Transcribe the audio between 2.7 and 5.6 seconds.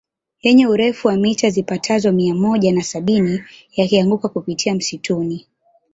na sabini yakianguka kupitia msituni